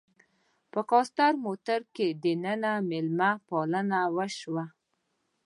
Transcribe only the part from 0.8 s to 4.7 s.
کاسټر موټر کې دننه میلمه پالنه شوه.